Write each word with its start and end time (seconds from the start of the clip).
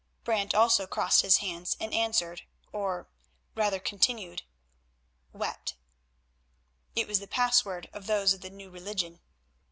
Brant 0.23 0.55
also 0.55 0.87
crossed 0.87 1.21
his 1.21 1.37
hands 1.37 1.77
and 1.79 1.93
answered, 1.93 2.41
or, 2.71 3.07
rather, 3.53 3.77
continued, 3.79 4.41
"wept." 5.31 5.75
It 6.95 7.07
was 7.07 7.19
the 7.19 7.27
password 7.27 7.87
of 7.93 8.07
those 8.07 8.33
of 8.33 8.41
the 8.41 8.49
New 8.49 8.71
Religion. 8.71 9.19